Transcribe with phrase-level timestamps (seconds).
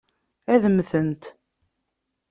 [0.53, 1.23] Ad mmtent.